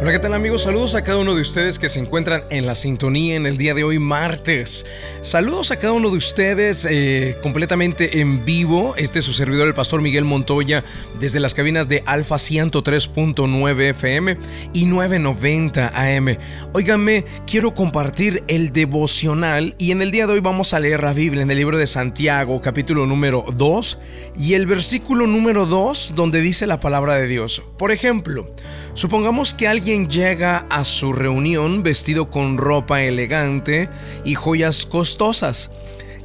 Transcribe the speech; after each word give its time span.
Hola, 0.00 0.12
¿qué 0.12 0.18
tal 0.18 0.32
amigos? 0.32 0.62
Saludos 0.62 0.94
a 0.94 1.04
cada 1.04 1.18
uno 1.18 1.34
de 1.34 1.42
ustedes 1.42 1.78
que 1.78 1.90
se 1.90 2.00
encuentran 2.00 2.44
en 2.48 2.64
la 2.64 2.74
sintonía 2.74 3.36
en 3.36 3.44
el 3.44 3.58
día 3.58 3.74
de 3.74 3.84
hoy, 3.84 3.98
martes. 3.98 4.86
Saludos 5.20 5.72
a 5.72 5.76
cada 5.78 5.92
uno 5.92 6.08
de 6.08 6.16
ustedes 6.16 6.86
eh, 6.88 7.36
completamente 7.42 8.20
en 8.20 8.46
vivo. 8.46 8.94
Este 8.96 9.18
es 9.18 9.26
su 9.26 9.34
servidor, 9.34 9.68
el 9.68 9.74
pastor 9.74 10.00
Miguel 10.00 10.24
Montoya, 10.24 10.84
desde 11.20 11.38
las 11.38 11.52
cabinas 11.52 11.86
de 11.86 12.02
Alfa 12.06 12.36
103.9 12.36 13.90
FM 13.90 14.38
y 14.72 14.86
990 14.86 15.92
AM. 15.94 16.38
Óiganme, 16.72 17.26
quiero 17.46 17.74
compartir 17.74 18.42
el 18.48 18.72
devocional 18.72 19.74
y 19.76 19.90
en 19.90 20.00
el 20.00 20.12
día 20.12 20.26
de 20.26 20.32
hoy 20.32 20.40
vamos 20.40 20.72
a 20.72 20.80
leer 20.80 21.02
la 21.02 21.12
Biblia 21.12 21.42
en 21.42 21.50
el 21.50 21.58
libro 21.58 21.76
de 21.76 21.86
Santiago, 21.86 22.62
capítulo 22.62 23.04
número 23.04 23.44
2 23.52 23.98
y 24.38 24.54
el 24.54 24.64
versículo 24.64 25.26
número 25.26 25.66
2, 25.66 26.14
donde 26.16 26.40
dice 26.40 26.66
la 26.66 26.80
palabra 26.80 27.16
de 27.16 27.26
Dios. 27.26 27.62
Por 27.76 27.92
ejemplo, 27.92 28.46
supongamos 28.94 29.52
que 29.52 29.68
alguien 29.68 29.89
llega 29.98 30.66
a 30.70 30.84
su 30.84 31.12
reunión 31.12 31.82
vestido 31.82 32.30
con 32.30 32.58
ropa 32.58 33.02
elegante 33.02 33.88
y 34.24 34.34
joyas 34.34 34.86
costosas. 34.86 35.70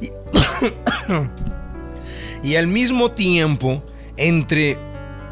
Y, 0.00 0.10
y 2.48 2.54
al 2.54 2.68
mismo 2.68 3.10
tiempo, 3.10 3.82
entre, 4.16 4.78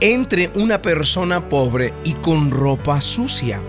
entre 0.01 0.51
una 0.55 0.83
persona 0.83 1.48
pobre 1.48 1.93
y 2.02 2.15
con 2.15 2.51
ropa 2.51 3.01
sucia. 3.01 3.60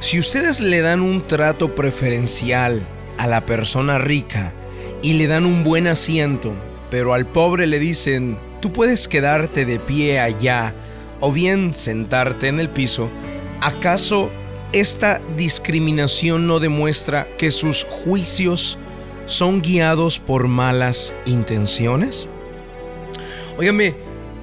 Si 0.00 0.18
ustedes 0.18 0.60
le 0.60 0.80
dan 0.80 1.02
un 1.02 1.26
trato 1.26 1.74
preferencial 1.74 2.80
a 3.18 3.26
la 3.26 3.44
persona 3.44 3.98
rica 3.98 4.54
y 5.02 5.12
le 5.14 5.26
dan 5.26 5.44
un 5.44 5.62
buen 5.62 5.86
asiento, 5.86 6.54
pero 6.90 7.12
al 7.12 7.26
pobre 7.26 7.66
le 7.66 7.78
dicen, 7.78 8.38
tú 8.62 8.72
puedes 8.72 9.08
quedarte 9.08 9.66
de 9.66 9.78
pie 9.78 10.20
allá 10.20 10.74
o 11.20 11.32
bien 11.32 11.74
sentarte 11.74 12.48
en 12.48 12.60
el 12.60 12.70
piso, 12.70 13.10
¿acaso 13.60 14.30
esta 14.72 15.20
discriminación 15.36 16.46
no 16.46 16.60
demuestra 16.60 17.28
que 17.38 17.50
sus 17.50 17.84
juicios 17.84 18.78
son 19.26 19.62
guiados 19.62 20.18
por 20.18 20.48
malas 20.48 21.14
intenciones? 21.26 22.28
Óigame, 23.58 23.94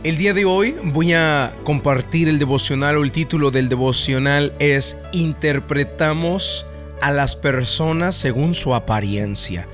el 0.04 0.18
día 0.18 0.34
de 0.34 0.46
hoy 0.46 0.76
voy 0.84 1.14
a 1.14 1.56
compartir 1.64 2.30
el 2.30 2.40
devocional 2.40 2.98
o 2.98 3.04
el 3.04 3.12
título 3.12 3.52
del 3.52 3.68
devocional 3.68 4.54
es 4.60 4.98
Interpretamos 5.12 6.66
a 7.02 7.12
las 7.12 7.36
personas 7.36 8.16
según 8.16 8.54
su 8.54 8.76
apariencia. 8.76 9.68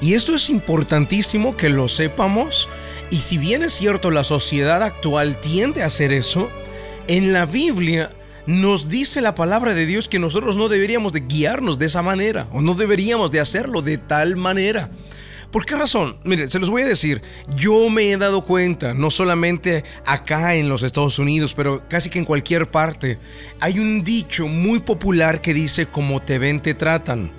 Y 0.00 0.14
esto 0.14 0.34
es 0.34 0.50
importantísimo 0.50 1.56
que 1.56 1.68
lo 1.68 1.88
sepamos. 1.88 2.68
Y 3.10 3.20
si 3.20 3.38
bien 3.38 3.62
es 3.62 3.72
cierto, 3.72 4.10
la 4.10 4.24
sociedad 4.24 4.82
actual 4.82 5.40
tiende 5.40 5.82
a 5.82 5.86
hacer 5.86 6.12
eso, 6.12 6.50
en 7.06 7.32
la 7.32 7.44
Biblia 7.44 8.12
nos 8.46 8.88
dice 8.88 9.20
la 9.20 9.34
palabra 9.34 9.74
de 9.74 9.86
Dios 9.86 10.08
que 10.08 10.18
nosotros 10.18 10.56
no 10.56 10.68
deberíamos 10.68 11.12
de 11.12 11.20
guiarnos 11.20 11.78
de 11.78 11.86
esa 11.86 12.02
manera 12.02 12.48
o 12.52 12.60
no 12.60 12.74
deberíamos 12.74 13.30
de 13.30 13.40
hacerlo 13.40 13.82
de 13.82 13.98
tal 13.98 14.36
manera. 14.36 14.90
¿Por 15.50 15.66
qué 15.66 15.74
razón? 15.74 16.16
Miren, 16.22 16.48
se 16.48 16.60
los 16.60 16.70
voy 16.70 16.82
a 16.82 16.86
decir, 16.86 17.22
yo 17.56 17.90
me 17.90 18.12
he 18.12 18.16
dado 18.16 18.44
cuenta, 18.44 18.94
no 18.94 19.10
solamente 19.10 19.82
acá 20.06 20.54
en 20.54 20.68
los 20.68 20.84
Estados 20.84 21.18
Unidos, 21.18 21.54
pero 21.54 21.82
casi 21.88 22.08
que 22.08 22.20
en 22.20 22.24
cualquier 22.24 22.70
parte, 22.70 23.18
hay 23.58 23.80
un 23.80 24.04
dicho 24.04 24.46
muy 24.46 24.78
popular 24.78 25.40
que 25.40 25.52
dice 25.52 25.86
como 25.86 26.22
te 26.22 26.38
ven, 26.38 26.60
te 26.62 26.74
tratan. 26.74 27.32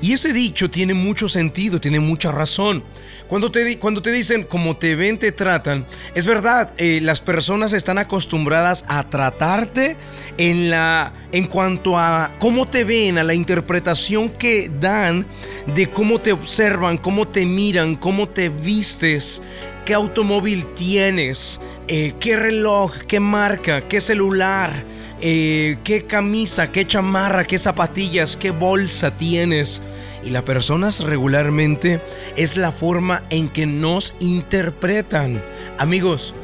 Y 0.00 0.12
ese 0.12 0.32
dicho 0.32 0.70
tiene 0.70 0.94
mucho 0.94 1.28
sentido, 1.28 1.80
tiene 1.80 2.00
mucha 2.00 2.30
razón. 2.30 2.84
Cuando 3.28 3.50
te, 3.50 3.78
cuando 3.78 4.02
te 4.02 4.12
dicen 4.12 4.44
como 4.44 4.76
te 4.76 4.94
ven, 4.94 5.18
te 5.18 5.32
tratan, 5.32 5.86
es 6.14 6.26
verdad, 6.26 6.72
eh, 6.76 7.00
las 7.02 7.20
personas 7.20 7.72
están 7.72 7.98
acostumbradas 7.98 8.84
a 8.88 9.08
tratarte 9.08 9.96
en, 10.38 10.70
la, 10.70 11.12
en 11.32 11.46
cuanto 11.46 11.98
a 11.98 12.32
cómo 12.38 12.68
te 12.68 12.84
ven, 12.84 13.18
a 13.18 13.24
la 13.24 13.34
interpretación 13.34 14.30
que 14.30 14.70
dan 14.80 15.26
de 15.74 15.88
cómo 15.90 16.20
te 16.20 16.32
observan, 16.32 16.98
cómo 16.98 17.26
te 17.26 17.46
miran, 17.46 17.96
cómo 17.96 18.28
te 18.28 18.48
vistes, 18.50 19.42
qué 19.84 19.94
automóvil 19.94 20.66
tienes, 20.74 21.60
eh, 21.88 22.14
qué 22.20 22.36
reloj, 22.36 22.92
qué 23.08 23.18
marca, 23.18 23.88
qué 23.88 24.00
celular 24.00 24.95
eh, 25.20 25.78
qué 25.84 26.04
camisa, 26.04 26.72
qué 26.72 26.86
chamarra, 26.86 27.44
qué 27.44 27.58
zapatillas, 27.58 28.36
qué 28.36 28.50
bolsa 28.50 29.16
tienes. 29.16 29.82
Y 30.22 30.30
las 30.30 30.42
personas 30.42 31.00
regularmente 31.00 32.00
es 32.36 32.56
la 32.56 32.72
forma 32.72 33.22
en 33.30 33.48
que 33.48 33.66
nos 33.66 34.14
interpretan. 34.20 35.42
Amigos, 35.78 36.34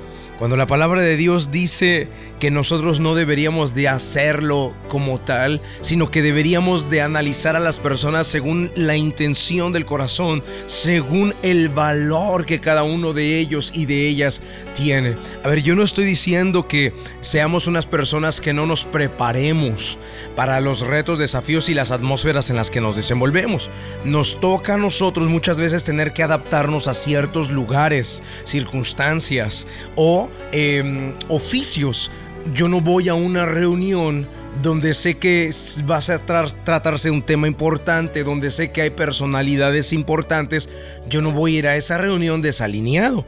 cuando 0.43 0.57
la 0.57 0.67
palabra 0.67 1.03
de 1.03 1.17
Dios 1.17 1.53
dice 1.53 2.09
que 2.41 2.51
nosotros 2.51 2.99
no 2.99 3.15
deberíamos 3.15 3.77
de 3.77 3.87
hacerlo 3.87 4.75
como 4.89 5.21
tal, 5.21 5.61
sino 5.83 6.11
que 6.11 6.21
deberíamos 6.21 6.91
de 6.91 7.01
analizar 7.01 7.55
a 7.55 7.61
las 7.61 7.79
personas 7.79 8.27
según 8.27 8.73
la 8.75 8.97
intención 8.97 9.73
del 9.73 9.87
corazón, 9.87 10.43
según 10.67 11.37
el 11.45 11.69
valor 11.69 12.45
que 12.45 12.59
cada 12.59 12.83
uno 12.83 13.13
de 13.13 13.39
ellos 13.39 13.71
y 13.73 13.87
de 13.87 14.09
ellas 14.09 14.43
tiene. 14.75 15.17
A 15.45 15.49
ver, 15.49 15.63
yo 15.63 15.77
no 15.77 15.85
estoy 15.85 16.05
diciendo 16.05 16.67
que 16.67 16.93
seamos 17.21 17.69
unas 17.69 17.87
personas 17.87 18.41
que 18.41 18.53
no 18.53 18.67
nos 18.67 18.85
preparemos 18.85 19.97
para 20.35 20.61
los 20.61 20.81
retos, 20.81 21.21
desafíos 21.21 21.69
y 21.69 21.75
las 21.75 21.93
atmósferas 21.93 22.51
en 22.51 22.57
las 22.57 22.69
que 22.69 22.81
nos 22.81 22.97
desenvolvemos. 22.97 23.71
Nos 24.05 24.41
toca 24.41 24.75
a 24.75 24.79
nosotros 24.79 25.29
muchas 25.29 25.61
veces 25.61 25.85
tener 25.85 26.13
que 26.13 26.25
adaptarnos 26.25 26.89
a 26.89 26.95
ciertos 26.95 27.53
lugares, 27.53 28.25
circunstancias 28.43 29.69
o 29.95 30.32
Em, 30.53 31.13
oficios. 31.29 32.11
Yo 32.55 32.69
no 32.69 32.81
voy 32.81 33.09
a 33.09 33.15
una 33.15 33.47
reunión 33.47 34.27
donde 34.61 34.93
sé 34.93 35.17
que 35.17 35.51
va 35.91 35.97
a 35.99 36.55
tratarse 36.65 37.09
de 37.09 37.15
un 37.15 37.23
tema 37.23 37.47
importante, 37.47 38.23
donde 38.23 38.51
sé 38.51 38.71
que 38.71 38.83
hay 38.83 38.91
personalidades 38.91 39.93
importantes. 39.93 40.69
Yo 41.09 41.23
no 41.23 41.33
voy 41.33 41.57
a 41.57 41.59
ir 41.59 41.67
a 41.69 41.77
esa 41.77 41.97
reunión 41.99 42.43
desalineado. 42.43 43.25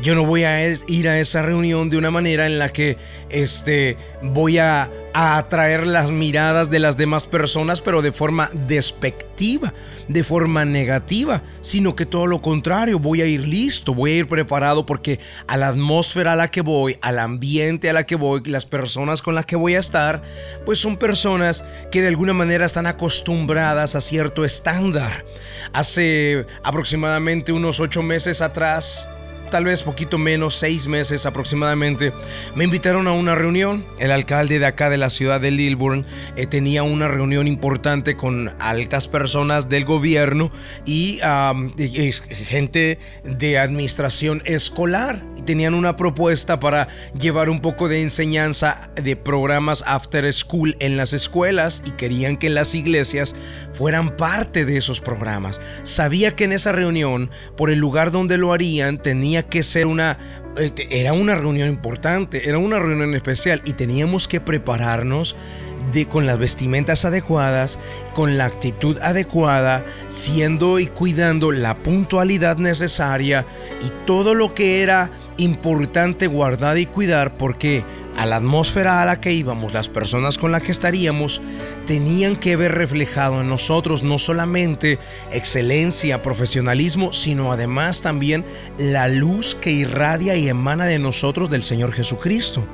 Yo 0.00 0.14
no 0.14 0.24
voy 0.24 0.44
a 0.44 0.68
ir 0.68 1.08
a 1.08 1.18
esa 1.18 1.42
reunión 1.42 1.90
de 1.90 1.96
una 1.96 2.12
manera 2.12 2.46
en 2.46 2.58
la 2.58 2.68
que 2.68 2.96
este, 3.30 3.96
voy 4.22 4.58
a, 4.58 4.88
a 5.12 5.38
atraer 5.38 5.88
las 5.88 6.12
miradas 6.12 6.70
de 6.70 6.78
las 6.78 6.96
demás 6.96 7.26
personas, 7.26 7.80
pero 7.80 8.00
de 8.00 8.12
forma 8.12 8.48
despectiva, 8.68 9.74
de 10.06 10.22
forma 10.22 10.64
negativa, 10.64 11.42
sino 11.60 11.96
que 11.96 12.06
todo 12.06 12.28
lo 12.28 12.40
contrario, 12.40 13.00
voy 13.00 13.22
a 13.22 13.26
ir 13.26 13.48
listo, 13.48 13.92
voy 13.92 14.12
a 14.12 14.16
ir 14.18 14.28
preparado 14.28 14.86
porque 14.86 15.18
a 15.48 15.56
la 15.56 15.66
atmósfera 15.66 16.34
a 16.34 16.36
la 16.36 16.52
que 16.52 16.60
voy, 16.60 16.96
al 17.02 17.18
ambiente 17.18 17.90
a 17.90 17.92
la 17.92 18.06
que 18.06 18.14
voy, 18.14 18.42
las 18.44 18.66
personas 18.66 19.20
con 19.20 19.34
las 19.34 19.46
que 19.46 19.56
voy 19.56 19.74
a 19.74 19.80
estar, 19.80 20.22
pues 20.64 20.78
son 20.78 20.96
personas 20.96 21.64
que 21.90 22.02
de 22.02 22.08
alguna 22.08 22.34
manera 22.34 22.64
están 22.64 22.86
acostumbradas 22.86 23.96
a 23.96 24.00
cierto 24.00 24.44
estándar. 24.44 25.24
Hace 25.72 26.46
aproximadamente 26.62 27.50
unos 27.50 27.80
ocho 27.80 28.04
meses 28.04 28.40
atrás, 28.40 29.08
tal 29.50 29.64
vez 29.64 29.82
poquito 29.82 30.18
menos, 30.18 30.56
seis 30.56 30.86
meses 30.86 31.26
aproximadamente, 31.26 32.12
me 32.54 32.64
invitaron 32.64 33.08
a 33.08 33.12
una 33.12 33.34
reunión. 33.34 33.84
El 33.98 34.10
alcalde 34.10 34.58
de 34.58 34.66
acá 34.66 34.90
de 34.90 34.98
la 34.98 35.10
ciudad 35.10 35.40
de 35.40 35.50
Lilburn 35.50 36.06
eh, 36.36 36.46
tenía 36.46 36.82
una 36.82 37.08
reunión 37.08 37.46
importante 37.46 38.16
con 38.16 38.52
altas 38.58 39.08
personas 39.08 39.68
del 39.68 39.84
gobierno 39.84 40.50
y, 40.84 41.20
gente 42.28 42.98
de 43.24 43.58
administración 43.58 44.42
escolar. 44.44 45.22
Tenían 45.48 45.72
una 45.72 45.96
propuesta 45.96 46.60
para 46.60 46.88
llevar 47.18 47.48
un 47.48 47.62
poco 47.62 47.88
de 47.88 48.02
enseñanza 48.02 48.90
de 49.02 49.16
programas 49.16 49.82
after 49.86 50.30
school 50.30 50.76
en 50.78 50.98
las 50.98 51.14
escuelas 51.14 51.82
y 51.86 51.92
querían 51.92 52.36
que 52.36 52.50
las 52.50 52.74
iglesias 52.74 53.34
fueran 53.72 54.14
parte 54.14 54.66
de 54.66 54.76
esos 54.76 55.00
programas. 55.00 55.58
Sabía 55.84 56.36
que 56.36 56.44
en 56.44 56.52
esa 56.52 56.72
reunión, 56.72 57.30
por 57.56 57.70
el 57.70 57.78
lugar 57.78 58.10
donde 58.10 58.36
lo 58.36 58.52
harían, 58.52 59.02
tenía 59.02 59.44
que 59.44 59.62
ser 59.62 59.86
una, 59.86 60.18
era 60.56 61.12
una 61.12 61.34
reunión 61.34 61.68
importante, 61.68 62.48
era 62.48 62.58
una 62.58 62.78
reunión 62.78 63.14
especial 63.14 63.62
y 63.64 63.74
teníamos 63.74 64.28
que 64.28 64.40
prepararnos 64.40 65.36
de, 65.92 66.06
con 66.06 66.26
las 66.26 66.38
vestimentas 66.38 67.04
adecuadas, 67.04 67.78
con 68.14 68.38
la 68.38 68.46
actitud 68.46 68.98
adecuada, 69.00 69.84
siendo 70.08 70.78
y 70.78 70.86
cuidando 70.86 71.52
la 71.52 71.76
puntualidad 71.78 72.56
necesaria 72.56 73.46
y 73.86 74.06
todo 74.06 74.34
lo 74.34 74.54
que 74.54 74.82
era 74.82 75.10
importante 75.38 76.26
guardar 76.26 76.78
y 76.78 76.86
cuidar 76.86 77.36
porque 77.36 77.84
a 78.18 78.26
la 78.26 78.36
atmósfera 78.36 79.00
a 79.00 79.04
la 79.04 79.20
que 79.20 79.32
íbamos, 79.32 79.72
las 79.72 79.88
personas 79.88 80.38
con 80.38 80.50
las 80.50 80.64
que 80.64 80.72
estaríamos, 80.72 81.40
tenían 81.86 82.34
que 82.34 82.56
ver 82.56 82.72
reflejado 82.72 83.40
en 83.40 83.48
nosotros 83.48 84.02
no 84.02 84.18
solamente 84.18 84.98
excelencia, 85.30 86.20
profesionalismo, 86.20 87.12
sino 87.12 87.52
además 87.52 88.00
también 88.00 88.44
la 88.76 89.06
luz 89.06 89.54
que 89.54 89.70
irradia 89.70 90.34
y 90.34 90.48
emana 90.48 90.86
de 90.86 90.98
nosotros 90.98 91.48
del 91.48 91.62
Señor 91.62 91.92
Jesucristo. 91.92 92.66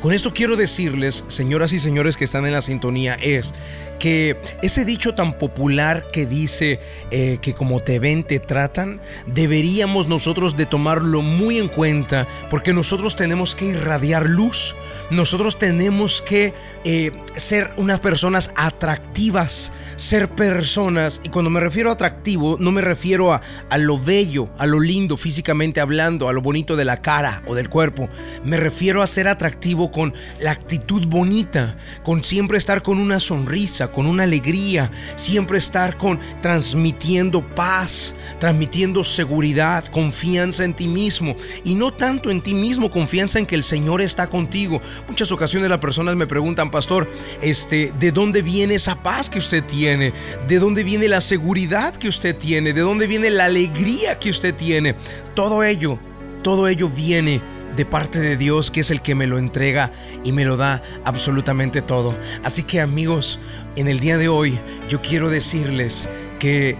Con 0.00 0.12
esto 0.12 0.32
quiero 0.32 0.56
decirles, 0.56 1.24
señoras 1.28 1.72
y 1.72 1.78
señores 1.78 2.16
que 2.16 2.24
están 2.24 2.46
en 2.46 2.52
la 2.52 2.62
sintonía, 2.62 3.14
es 3.14 3.54
que 3.98 4.36
ese 4.62 4.84
dicho 4.84 5.14
tan 5.14 5.38
popular 5.38 6.04
que 6.12 6.26
dice 6.26 6.80
eh, 7.10 7.38
que 7.40 7.54
como 7.54 7.80
te 7.80 7.98
ven, 7.98 8.24
te 8.24 8.38
tratan, 8.40 9.00
deberíamos 9.26 10.08
nosotros 10.08 10.56
de 10.56 10.66
tomarlo 10.66 11.22
muy 11.22 11.58
en 11.58 11.68
cuenta 11.68 12.26
porque 12.50 12.72
nosotros 12.72 13.16
tenemos 13.16 13.54
que 13.54 13.66
irradiar 13.66 14.28
luz. 14.28 14.74
nosotros 15.10 15.58
tenemos 15.58 16.22
que 16.22 16.52
eh, 16.84 17.12
ser 17.36 17.70
unas 17.76 18.00
personas 18.00 18.50
atractivas, 18.56 19.72
ser 19.96 20.28
personas, 20.28 21.20
y 21.22 21.28
cuando 21.28 21.50
me 21.50 21.60
refiero 21.60 21.90
a 21.90 21.94
atractivo, 21.94 22.56
no 22.58 22.72
me 22.72 22.80
refiero 22.80 23.32
a, 23.32 23.40
a 23.70 23.78
lo 23.78 23.98
bello, 23.98 24.48
a 24.58 24.66
lo 24.66 24.80
lindo 24.80 25.16
físicamente 25.16 25.80
hablando, 25.80 26.28
a 26.28 26.32
lo 26.32 26.42
bonito 26.42 26.76
de 26.76 26.84
la 26.84 27.00
cara 27.00 27.42
o 27.46 27.54
del 27.54 27.68
cuerpo, 27.68 28.08
me 28.44 28.56
refiero 28.56 29.02
a 29.02 29.06
ser 29.06 29.28
atractivo 29.28 29.63
con 29.92 30.12
la 30.40 30.50
actitud 30.50 31.06
bonita, 31.06 31.76
con 32.02 32.22
siempre 32.22 32.58
estar 32.58 32.82
con 32.82 32.98
una 32.98 33.18
sonrisa, 33.18 33.90
con 33.90 34.06
una 34.06 34.24
alegría, 34.24 34.90
siempre 35.16 35.56
estar 35.56 35.96
con 35.96 36.20
transmitiendo 36.42 37.40
paz, 37.40 38.14
transmitiendo 38.38 39.02
seguridad, 39.02 39.86
confianza 39.86 40.64
en 40.64 40.74
ti 40.74 40.86
mismo 40.86 41.34
y 41.64 41.74
no 41.76 41.94
tanto 41.94 42.30
en 42.30 42.42
ti 42.42 42.52
mismo, 42.52 42.90
confianza 42.90 43.38
en 43.38 43.46
que 43.46 43.54
el 43.54 43.62
Señor 43.62 44.02
está 44.02 44.28
contigo. 44.28 44.82
Muchas 45.08 45.32
ocasiones 45.32 45.70
las 45.70 45.80
personas 45.80 46.14
me 46.14 46.26
preguntan, 46.26 46.70
pastor, 46.70 47.10
este, 47.40 47.90
¿de 47.98 48.12
dónde 48.12 48.42
viene 48.42 48.74
esa 48.74 49.02
paz 49.02 49.30
que 49.30 49.38
usted 49.38 49.64
tiene? 49.64 50.12
¿De 50.46 50.58
dónde 50.58 50.84
viene 50.84 51.08
la 51.08 51.22
seguridad 51.22 51.96
que 51.96 52.08
usted 52.08 52.36
tiene? 52.36 52.74
¿De 52.74 52.82
dónde 52.82 53.06
viene 53.06 53.30
la 53.30 53.46
alegría 53.46 54.18
que 54.18 54.28
usted 54.28 54.54
tiene? 54.54 54.94
Todo 55.34 55.64
ello, 55.64 55.98
todo 56.42 56.68
ello 56.68 56.90
viene 56.90 57.53
de 57.76 57.84
parte 57.84 58.20
de 58.20 58.36
Dios, 58.36 58.70
que 58.70 58.80
es 58.80 58.90
el 58.90 59.02
que 59.02 59.14
me 59.14 59.26
lo 59.26 59.38
entrega 59.38 59.92
y 60.22 60.32
me 60.32 60.44
lo 60.44 60.56
da 60.56 60.82
absolutamente 61.04 61.82
todo. 61.82 62.16
Así 62.42 62.62
que 62.62 62.80
amigos, 62.80 63.40
en 63.76 63.88
el 63.88 64.00
día 64.00 64.18
de 64.18 64.28
hoy 64.28 64.58
yo 64.88 65.02
quiero 65.02 65.30
decirles 65.30 66.08
que 66.38 66.76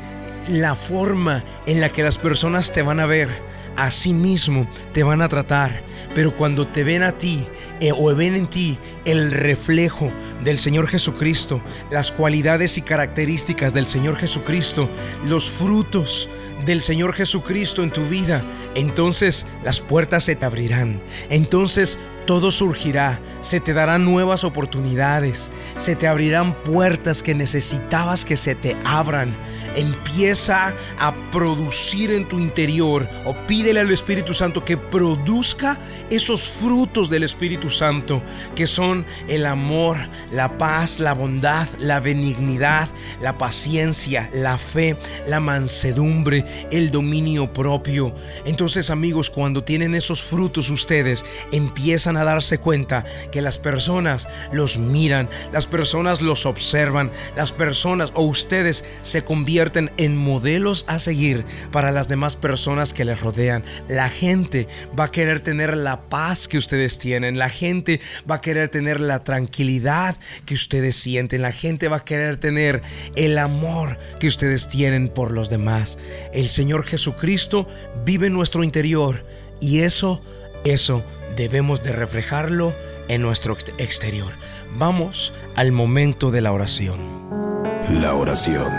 la 0.48 0.74
forma 0.74 1.42
en 1.66 1.80
la 1.80 1.90
que 1.90 2.02
las 2.02 2.18
personas 2.18 2.72
te 2.72 2.82
van 2.82 3.00
a 3.00 3.06
ver, 3.06 3.28
a 3.76 3.90
sí 3.90 4.12
mismo 4.12 4.68
te 4.92 5.02
van 5.02 5.22
a 5.22 5.28
tratar, 5.28 5.82
pero 6.14 6.34
cuando 6.34 6.66
te 6.66 6.84
ven 6.84 7.02
a 7.02 7.12
ti 7.12 7.46
eh, 7.80 7.92
o 7.92 8.14
ven 8.14 8.34
en 8.34 8.46
ti 8.46 8.78
el 9.04 9.32
reflejo 9.32 10.12
del 10.44 10.58
Señor 10.58 10.88
Jesucristo, 10.88 11.60
las 11.90 12.12
cualidades 12.12 12.78
y 12.78 12.82
características 12.82 13.72
del 13.72 13.86
Señor 13.86 14.16
Jesucristo, 14.16 14.88
los 15.26 15.50
frutos 15.50 16.28
del 16.64 16.82
Señor 16.82 17.14
Jesucristo 17.14 17.82
en 17.82 17.90
tu 17.90 18.06
vida, 18.08 18.44
entonces 18.74 19.46
las 19.64 19.80
puertas 19.80 20.24
se 20.24 20.36
te 20.36 20.46
abrirán. 20.46 21.00
Entonces 21.30 21.98
todo 22.26 22.50
surgirá, 22.50 23.20
se 23.42 23.60
te 23.60 23.74
darán 23.74 24.04
nuevas 24.04 24.44
oportunidades, 24.44 25.50
se 25.76 25.94
te 25.94 26.06
abrirán 26.06 26.54
puertas 26.62 27.22
que 27.22 27.34
necesitabas 27.34 28.24
que 28.24 28.36
se 28.36 28.54
te 28.54 28.76
abran. 28.84 29.34
Empieza 29.76 30.74
a 30.98 31.14
producir 31.30 32.12
en 32.12 32.26
tu 32.26 32.38
interior 32.38 33.08
o 33.24 33.34
pídele 33.46 33.80
al 33.80 33.90
Espíritu 33.90 34.32
Santo 34.32 34.64
que 34.64 34.76
produzca 34.76 35.78
esos 36.08 36.48
frutos 36.48 37.10
del 37.10 37.24
Espíritu 37.24 37.68
Santo, 37.68 38.22
que 38.54 38.66
son 38.66 39.04
el 39.28 39.44
amor, 39.44 39.98
la 40.34 40.58
paz, 40.58 40.98
la 40.98 41.14
bondad, 41.14 41.68
la 41.78 42.00
benignidad, 42.00 42.88
la 43.20 43.38
paciencia, 43.38 44.28
la 44.34 44.58
fe, 44.58 44.96
la 45.28 45.40
mansedumbre, 45.40 46.44
el 46.70 46.90
dominio 46.90 47.52
propio. 47.52 48.14
Entonces 48.44 48.90
amigos, 48.90 49.30
cuando 49.30 49.62
tienen 49.62 49.94
esos 49.94 50.22
frutos 50.22 50.70
ustedes, 50.70 51.24
empiezan 51.52 52.16
a 52.16 52.24
darse 52.24 52.58
cuenta 52.58 53.04
que 53.30 53.42
las 53.42 53.58
personas 53.58 54.28
los 54.52 54.76
miran, 54.76 55.28
las 55.52 55.66
personas 55.66 56.20
los 56.20 56.46
observan, 56.46 57.12
las 57.36 57.52
personas 57.52 58.10
o 58.14 58.22
ustedes 58.22 58.84
se 59.02 59.22
convierten 59.22 59.92
en 59.96 60.16
modelos 60.16 60.84
a 60.88 60.98
seguir 60.98 61.44
para 61.70 61.92
las 61.92 62.08
demás 62.08 62.34
personas 62.34 62.92
que 62.92 63.04
les 63.04 63.20
rodean. 63.20 63.64
La 63.88 64.08
gente 64.08 64.66
va 64.98 65.04
a 65.04 65.10
querer 65.10 65.40
tener 65.40 65.76
la 65.76 66.08
paz 66.08 66.48
que 66.48 66.58
ustedes 66.58 66.98
tienen, 66.98 67.38
la 67.38 67.48
gente 67.48 68.00
va 68.28 68.36
a 68.36 68.40
querer 68.40 68.68
tener 68.68 69.00
la 69.00 69.22
tranquilidad 69.22 70.16
que 70.46 70.54
ustedes 70.54 70.96
sienten, 70.96 71.42
la 71.42 71.52
gente 71.52 71.88
va 71.88 71.98
a 71.98 72.04
querer 72.04 72.36
tener 72.38 72.82
el 73.16 73.38
amor 73.38 73.98
que 74.20 74.26
ustedes 74.26 74.68
tienen 74.68 75.08
por 75.08 75.30
los 75.30 75.50
demás. 75.50 75.98
El 76.32 76.48
Señor 76.48 76.84
Jesucristo 76.84 77.68
vive 78.04 78.26
en 78.28 78.32
nuestro 78.32 78.64
interior 78.64 79.24
y 79.60 79.80
eso, 79.80 80.22
eso 80.64 81.04
debemos 81.36 81.82
de 81.82 81.92
reflejarlo 81.92 82.74
en 83.08 83.22
nuestro 83.22 83.56
exterior. 83.78 84.32
Vamos 84.76 85.32
al 85.56 85.72
momento 85.72 86.30
de 86.30 86.40
la 86.40 86.52
oración. 86.52 87.24
La 87.90 88.14
oración 88.14 88.72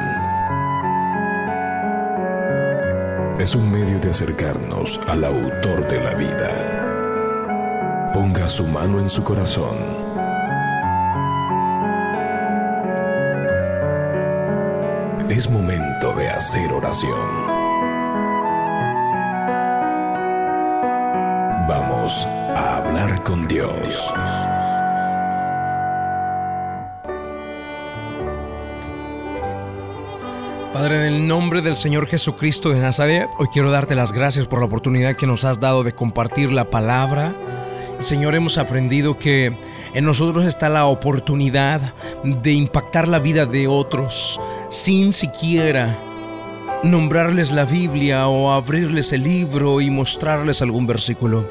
es 3.40 3.54
un 3.54 3.72
medio 3.72 4.00
de 4.00 4.10
acercarnos 4.10 5.00
al 5.08 5.24
autor 5.26 5.88
de 5.88 6.00
la 6.00 6.16
vida. 6.16 8.12
Ponga 8.14 8.48
su 8.48 8.66
mano 8.66 9.00
en 9.00 9.10
su 9.10 9.24
corazón. 9.24 10.05
Es 15.30 15.50
momento 15.50 16.14
de 16.14 16.30
hacer 16.30 16.72
oración. 16.72 17.12
Vamos 21.68 22.26
a 22.56 22.78
hablar 22.78 23.24
con 23.24 23.48
Dios. 23.48 24.14
Padre, 30.72 31.08
en 31.08 31.14
el 31.14 31.28
nombre 31.28 31.64
del 31.64 31.76
Señor 31.76 32.06
Jesucristo 32.06 32.70
de 32.70 32.80
Nazaret, 32.80 33.28
hoy 33.40 33.48
quiero 33.52 33.72
darte 33.72 33.96
las 33.96 34.12
gracias 34.12 34.46
por 34.46 34.60
la 34.60 34.66
oportunidad 34.66 35.16
que 35.16 35.26
nos 35.26 35.44
has 35.44 35.60
dado 35.60 35.84
de 35.84 35.96
compartir 35.96 36.54
la 36.54 36.70
palabra. 36.70 37.34
Señor, 37.98 38.36
hemos 38.36 38.60
aprendido 38.60 39.18
que 39.18 39.58
en 39.96 40.06
nosotros 40.06 40.46
está 40.46 40.70
la 40.70 40.86
oportunidad 40.86 41.94
de 42.24 42.52
impactar 42.52 43.08
la 43.08 43.20
vida 43.20 43.46
de 43.48 43.68
otros 43.68 44.40
sin 44.76 45.14
siquiera 45.14 45.98
nombrarles 46.84 47.54
la 47.54 47.64
Biblia 47.64 48.28
o 48.28 48.52
abrirles 48.52 49.14
el 49.14 49.24
libro 49.24 49.80
y 49.80 49.90
mostrarles 49.90 50.62
algún 50.62 50.86
versículo. 50.86 51.50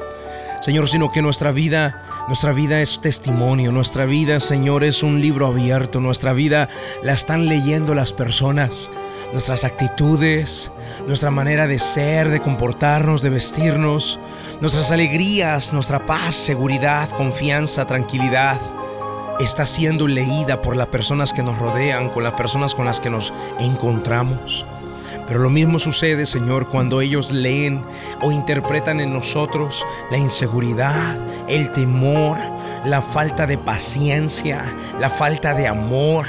Señor, 0.61 0.87
sino 0.87 1.11
que 1.11 1.23
nuestra 1.23 1.51
vida, 1.51 2.03
nuestra 2.27 2.53
vida 2.53 2.81
es 2.81 3.01
testimonio, 3.01 3.71
nuestra 3.71 4.05
vida, 4.05 4.39
Señor, 4.39 4.83
es 4.83 5.01
un 5.01 5.21
libro 5.21 5.47
abierto, 5.47 5.99
nuestra 5.99 6.33
vida 6.33 6.69
la 7.01 7.13
están 7.13 7.47
leyendo 7.47 7.95
las 7.95 8.13
personas, 8.13 8.91
nuestras 9.33 9.63
actitudes, 9.63 10.71
nuestra 11.07 11.31
manera 11.31 11.65
de 11.65 11.79
ser, 11.79 12.29
de 12.29 12.41
comportarnos, 12.41 13.23
de 13.23 13.31
vestirnos, 13.31 14.19
nuestras 14.61 14.91
alegrías, 14.91 15.73
nuestra 15.73 16.05
paz, 16.05 16.35
seguridad, 16.35 17.09
confianza, 17.09 17.87
tranquilidad 17.87 18.59
está 19.39 19.65
siendo 19.65 20.07
leída 20.07 20.61
por 20.61 20.75
las 20.75 20.87
personas 20.87 21.33
que 21.33 21.43
nos 21.43 21.57
rodean, 21.57 22.09
con 22.09 22.23
las 22.23 22.33
personas 22.33 22.73
con 22.73 22.85
las 22.85 22.99
que 22.99 23.09
nos 23.09 23.33
encontramos. 23.59 24.65
Pero 25.27 25.39
lo 25.39 25.49
mismo 25.49 25.79
sucede, 25.79 26.25
Señor, 26.25 26.69
cuando 26.69 27.01
ellos 27.01 27.31
leen 27.31 27.83
o 28.21 28.31
interpretan 28.31 28.99
en 28.99 29.11
nosotros 29.11 29.83
la 30.11 30.17
inseguridad, 30.17 31.17
el 31.47 31.71
temor, 31.71 32.37
la 32.85 33.01
falta 33.01 33.47
de 33.47 33.57
paciencia, 33.57 34.63
la 34.99 35.09
falta 35.09 35.53
de 35.55 35.67
amor. 35.67 36.27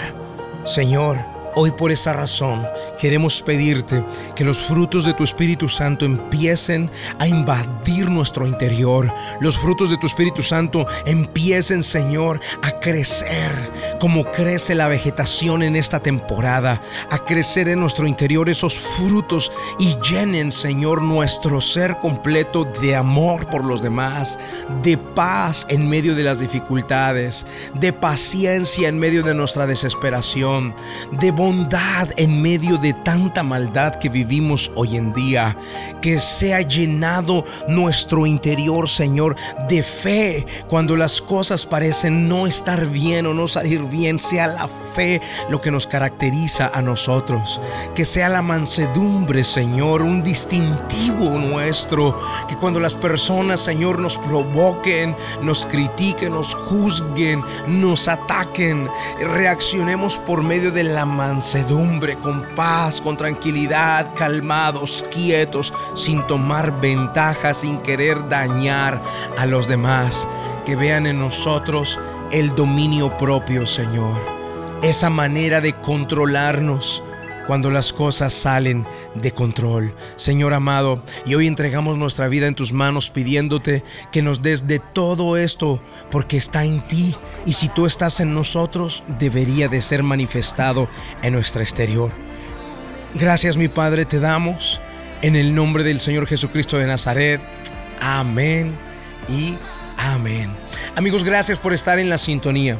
Señor, 0.64 1.18
Hoy 1.58 1.70
por 1.70 1.90
esa 1.90 2.12
razón 2.12 2.66
queremos 3.00 3.40
pedirte 3.40 4.04
que 4.34 4.44
los 4.44 4.58
frutos 4.58 5.06
de 5.06 5.14
tu 5.14 5.25
Espíritu 5.25 5.70
Santo 5.70 6.04
empiecen 6.04 6.90
a 7.18 7.26
invadir 7.26 8.10
nuestro 8.10 8.46
interior. 8.46 9.10
Los 9.40 9.56
frutos 9.56 9.88
de 9.88 9.96
tu 9.96 10.06
Espíritu 10.06 10.42
Santo 10.42 10.86
empiecen, 11.06 11.82
Señor, 11.82 12.42
a 12.60 12.72
crecer 12.72 13.72
como 13.98 14.30
crece 14.32 14.75
la 14.75 14.86
vegetación 14.86 15.62
en 15.62 15.76
esta 15.76 16.00
temporada, 16.00 16.82
a 17.10 17.20
crecer 17.20 17.68
en 17.68 17.80
nuestro 17.80 18.06
interior 18.06 18.50
esos 18.50 18.76
frutos 18.76 19.50
y 19.78 19.96
llenen, 20.10 20.52
Señor, 20.52 21.00
nuestro 21.00 21.62
ser 21.62 21.96
completo 22.02 22.64
de 22.82 22.96
amor 22.96 23.46
por 23.46 23.64
los 23.64 23.80
demás, 23.80 24.38
de 24.82 24.98
paz 24.98 25.64
en 25.70 25.88
medio 25.88 26.14
de 26.14 26.22
las 26.22 26.38
dificultades, 26.38 27.46
de 27.72 27.94
paciencia 27.94 28.88
en 28.88 28.98
medio 28.98 29.22
de 29.22 29.32
nuestra 29.32 29.66
desesperación, 29.66 30.75
de 31.12 31.30
bondad 31.30 31.45
en 32.16 32.42
medio 32.42 32.76
de 32.76 32.92
tanta 32.92 33.44
maldad 33.44 33.94
que 33.96 34.08
vivimos 34.08 34.72
hoy 34.74 34.96
en 34.96 35.12
día. 35.12 35.56
Que 36.02 36.18
sea 36.18 36.60
llenado 36.62 37.44
nuestro 37.68 38.26
interior, 38.26 38.88
Señor, 38.88 39.36
de 39.68 39.84
fe 39.84 40.44
cuando 40.68 40.96
las 40.96 41.22
cosas 41.22 41.64
parecen 41.64 42.28
no 42.28 42.48
estar 42.48 42.88
bien 42.88 43.26
o 43.26 43.34
no 43.34 43.46
salir 43.46 43.84
bien. 43.84 44.18
Sea 44.18 44.48
la 44.48 44.68
fe 44.94 45.20
lo 45.48 45.60
que 45.60 45.70
nos 45.70 45.86
caracteriza 45.86 46.72
a 46.74 46.82
nosotros. 46.82 47.60
Que 47.94 48.04
sea 48.04 48.28
la 48.28 48.42
mansedumbre, 48.42 49.44
Señor, 49.44 50.02
un 50.02 50.24
distintivo 50.24 51.30
nuestro. 51.30 52.20
Que 52.48 52.56
cuando 52.56 52.80
las 52.80 52.94
personas, 52.94 53.60
Señor, 53.60 54.00
nos 54.00 54.18
provoquen, 54.18 55.14
nos 55.42 55.64
critiquen, 55.66 56.32
nos 56.32 56.54
juzguen, 56.54 57.44
nos 57.68 58.08
ataquen, 58.08 58.88
reaccionemos 59.20 60.18
por 60.18 60.42
medio 60.42 60.72
de 60.72 60.82
la 60.82 61.04
mansedumbre 61.04 61.35
con 62.22 62.46
paz, 62.54 63.00
con 63.00 63.16
tranquilidad, 63.16 64.14
calmados, 64.14 65.04
quietos, 65.12 65.72
sin 65.94 66.26
tomar 66.26 66.80
ventaja, 66.80 67.54
sin 67.54 67.78
querer 67.78 68.28
dañar 68.28 69.02
a 69.36 69.46
los 69.46 69.68
demás. 69.68 70.26
que 70.64 70.74
vean 70.74 71.06
en 71.06 71.20
nosotros 71.20 71.96
el 72.32 72.52
dominio 72.56 73.16
propio, 73.18 73.66
Señor. 73.66 74.16
Esa 74.82 75.10
manera 75.10 75.60
de 75.60 75.74
controlarnos 75.74 77.04
cuando 77.46 77.70
las 77.70 77.92
cosas 77.92 78.32
salen 78.32 78.86
de 79.14 79.32
control. 79.32 79.94
Señor 80.16 80.54
amado, 80.54 81.02
y 81.24 81.34
hoy 81.34 81.46
entregamos 81.46 81.96
nuestra 81.96 82.28
vida 82.28 82.46
en 82.46 82.54
tus 82.54 82.72
manos 82.72 83.10
pidiéndote 83.10 83.84
que 84.12 84.22
nos 84.22 84.42
des 84.42 84.66
de 84.66 84.78
todo 84.78 85.36
esto 85.36 85.80
porque 86.10 86.36
está 86.36 86.64
en 86.64 86.80
ti 86.82 87.14
y 87.44 87.52
si 87.52 87.68
tú 87.68 87.86
estás 87.86 88.20
en 88.20 88.34
nosotros 88.34 89.04
debería 89.18 89.68
de 89.68 89.80
ser 89.80 90.02
manifestado 90.02 90.88
en 91.22 91.34
nuestra 91.34 91.62
exterior. 91.62 92.10
Gracias 93.14 93.56
mi 93.56 93.68
Padre 93.68 94.04
te 94.04 94.20
damos 94.20 94.80
en 95.22 95.36
el 95.36 95.54
nombre 95.54 95.84
del 95.84 96.00
Señor 96.00 96.26
Jesucristo 96.26 96.78
de 96.78 96.86
Nazaret. 96.86 97.40
Amén 98.00 98.74
y 99.28 99.54
amén. 99.96 100.50
Amigos, 100.96 101.24
gracias 101.24 101.58
por 101.58 101.72
estar 101.72 101.98
en 101.98 102.10
la 102.10 102.18
sintonía. 102.18 102.78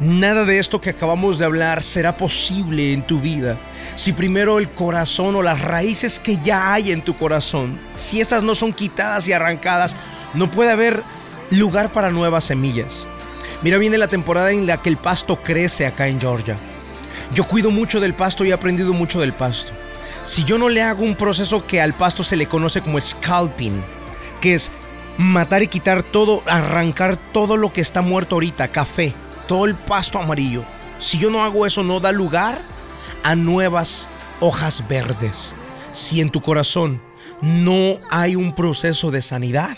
Nada 0.00 0.44
de 0.44 0.58
esto 0.58 0.80
que 0.80 0.90
acabamos 0.90 1.38
de 1.38 1.44
hablar 1.44 1.82
será 1.82 2.16
posible 2.16 2.92
en 2.92 3.02
tu 3.02 3.20
vida 3.20 3.56
si 3.98 4.12
primero 4.12 4.60
el 4.60 4.70
corazón 4.70 5.34
o 5.34 5.42
las 5.42 5.60
raíces 5.60 6.20
que 6.20 6.36
ya 6.36 6.72
hay 6.72 6.92
en 6.92 7.02
tu 7.02 7.16
corazón, 7.16 7.76
si 7.96 8.20
estas 8.20 8.44
no 8.44 8.54
son 8.54 8.72
quitadas 8.72 9.26
y 9.26 9.32
arrancadas, 9.32 9.96
no 10.34 10.52
puede 10.52 10.70
haber 10.70 11.02
lugar 11.50 11.88
para 11.88 12.10
nuevas 12.10 12.44
semillas. 12.44 12.86
Mira, 13.60 13.76
viene 13.76 13.98
la 13.98 14.06
temporada 14.06 14.52
en 14.52 14.68
la 14.68 14.80
que 14.80 14.88
el 14.88 14.98
pasto 14.98 15.34
crece 15.34 15.84
acá 15.84 16.06
en 16.06 16.20
Georgia. 16.20 16.54
Yo 17.34 17.48
cuido 17.48 17.72
mucho 17.72 17.98
del 17.98 18.14
pasto 18.14 18.44
y 18.44 18.50
he 18.50 18.52
aprendido 18.52 18.92
mucho 18.92 19.20
del 19.20 19.32
pasto. 19.32 19.72
Si 20.22 20.44
yo 20.44 20.58
no 20.58 20.68
le 20.68 20.80
hago 20.80 21.02
un 21.02 21.16
proceso 21.16 21.66
que 21.66 21.80
al 21.80 21.92
pasto 21.92 22.22
se 22.22 22.36
le 22.36 22.46
conoce 22.46 22.80
como 22.80 23.00
scalping, 23.00 23.82
que 24.40 24.54
es 24.54 24.70
matar 25.16 25.64
y 25.64 25.68
quitar 25.68 26.04
todo, 26.04 26.44
arrancar 26.46 27.18
todo 27.32 27.56
lo 27.56 27.72
que 27.72 27.80
está 27.80 28.00
muerto 28.00 28.36
ahorita, 28.36 28.68
café, 28.68 29.12
todo 29.48 29.64
el 29.64 29.74
pasto 29.74 30.20
amarillo. 30.20 30.62
Si 31.00 31.18
yo 31.18 31.30
no 31.30 31.42
hago 31.42 31.66
eso, 31.66 31.82
no 31.82 31.98
da 31.98 32.12
lugar 32.12 32.60
a 33.24 33.34
nuevas 33.34 34.08
hojas 34.38 34.86
verdes. 34.88 35.54
Si 35.92 36.20
en 36.20 36.30
tu 36.30 36.40
corazón 36.40 37.02
no 37.40 37.98
hay 38.10 38.36
un 38.36 38.54
proceso 38.54 39.10
de 39.10 39.22
sanidad, 39.22 39.76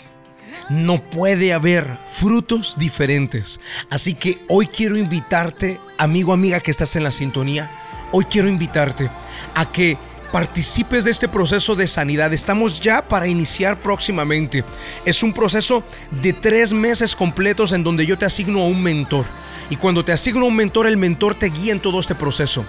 no 0.69 1.01
puede 1.03 1.53
haber 1.53 1.97
frutos 2.11 2.75
diferentes. 2.77 3.59
Así 3.89 4.13
que 4.13 4.39
hoy 4.47 4.67
quiero 4.67 4.97
invitarte, 4.97 5.79
amigo, 5.97 6.33
amiga 6.33 6.59
que 6.59 6.71
estás 6.71 6.95
en 6.95 7.03
la 7.03 7.11
sintonía, 7.11 7.69
hoy 8.11 8.25
quiero 8.25 8.47
invitarte 8.47 9.09
a 9.55 9.65
que 9.71 9.97
participes 10.31 11.03
de 11.03 11.11
este 11.11 11.27
proceso 11.27 11.75
de 11.75 11.87
sanidad. 11.87 12.33
Estamos 12.33 12.79
ya 12.79 13.01
para 13.01 13.27
iniciar 13.27 13.77
próximamente. 13.77 14.63
Es 15.05 15.23
un 15.23 15.33
proceso 15.33 15.83
de 16.09 16.33
tres 16.33 16.73
meses 16.73 17.15
completos 17.15 17.71
en 17.71 17.83
donde 17.83 18.05
yo 18.05 18.17
te 18.17 18.25
asigno 18.25 18.61
a 18.61 18.65
un 18.65 18.81
mentor. 18.81 19.25
Y 19.69 19.77
cuando 19.77 20.03
te 20.03 20.11
asigno 20.11 20.45
a 20.45 20.49
un 20.49 20.55
mentor, 20.55 20.85
el 20.85 20.97
mentor 20.97 21.35
te 21.35 21.47
guía 21.47 21.71
en 21.71 21.79
todo 21.79 21.99
este 21.99 22.13
proceso. 22.13 22.65